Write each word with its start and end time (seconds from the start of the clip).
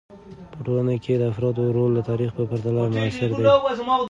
په 0.53 0.59
ټولنه 0.65 0.93
کې 1.03 1.13
د 1.17 1.23
افرادو 1.31 1.63
رول 1.75 1.91
د 1.95 1.99
تاریخ 2.09 2.29
په 2.37 2.43
پرتله 2.49 2.81
معاصر 2.95 3.29
دی. 3.37 3.41